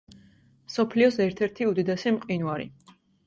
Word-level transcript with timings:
მსოფლიოს 0.69 1.19
ერთ-ერთი 1.27 1.69
უდიდესი 1.73 2.15
მყინვარი. 2.17 2.69